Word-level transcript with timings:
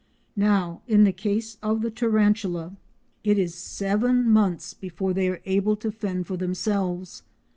Now 0.35 0.81
in 0.87 1.03
the 1.03 1.11
case 1.13 1.59
of 1.61 1.83
the 1.83 1.91
tarantula, 1.91 2.75
it 3.23 3.37
is 3.37 3.53
seven 3.53 4.27
months 4.27 4.73
before 4.73 5.13
they 5.13 5.29
are 5.29 5.43
able 5.45 5.75
to 5.75 5.91
fend 5.91 6.25
for 6.25 6.37
themselves. 6.37 7.21